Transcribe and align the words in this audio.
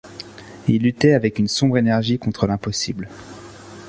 Il 0.67 0.81
luttait 0.81 1.13
avec 1.13 1.37
une 1.37 1.47
sombre 1.47 1.77
énergie 1.77 2.17
contre 2.17 2.47
l’impossible! 2.47 3.07